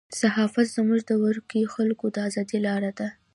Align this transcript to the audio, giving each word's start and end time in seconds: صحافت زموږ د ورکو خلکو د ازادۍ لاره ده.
صحافت 0.19 0.67
زموږ 0.75 1.01
د 1.05 1.11
ورکو 1.25 1.71
خلکو 1.75 2.05
د 2.15 2.17
ازادۍ 2.27 2.59
لاره 2.67 2.91
ده. 2.99 3.07